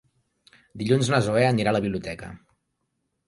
Dilluns 0.81 1.11
na 1.13 1.19
Zoè 1.27 1.43
anirà 1.49 1.73
a 1.73 1.77
la 1.79 1.83
biblioteca. 1.87 2.31